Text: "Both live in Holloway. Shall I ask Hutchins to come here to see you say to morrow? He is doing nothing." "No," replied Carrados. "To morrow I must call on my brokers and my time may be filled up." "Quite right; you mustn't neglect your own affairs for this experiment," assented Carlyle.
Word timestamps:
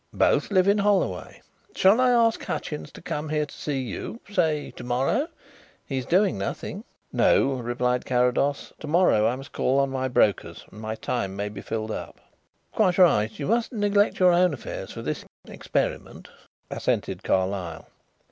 "Both 0.17 0.49
live 0.49 0.67
in 0.67 0.79
Holloway. 0.79 1.43
Shall 1.75 2.01
I 2.01 2.09
ask 2.09 2.43
Hutchins 2.43 2.91
to 2.93 3.03
come 3.03 3.29
here 3.29 3.45
to 3.45 3.53
see 3.53 3.79
you 3.81 4.19
say 4.31 4.71
to 4.71 4.83
morrow? 4.83 5.27
He 5.85 5.99
is 5.99 6.07
doing 6.07 6.39
nothing." 6.39 6.85
"No," 7.13 7.53
replied 7.53 8.03
Carrados. 8.03 8.73
"To 8.79 8.87
morrow 8.87 9.27
I 9.27 9.35
must 9.35 9.51
call 9.51 9.77
on 9.79 9.91
my 9.91 10.07
brokers 10.07 10.65
and 10.71 10.81
my 10.81 10.95
time 10.95 11.35
may 11.35 11.49
be 11.49 11.61
filled 11.61 11.91
up." 11.91 12.19
"Quite 12.71 12.97
right; 12.97 13.29
you 13.37 13.45
mustn't 13.45 13.79
neglect 13.79 14.17
your 14.17 14.31
own 14.33 14.55
affairs 14.55 14.89
for 14.91 15.03
this 15.03 15.23
experiment," 15.47 16.29
assented 16.71 17.21
Carlyle. 17.23 17.85